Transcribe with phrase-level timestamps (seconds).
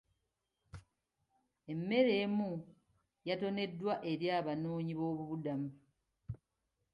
[1.71, 2.51] Emmere emu
[3.27, 5.69] yatoneddwa eri abanoonyi b'obubuddamu.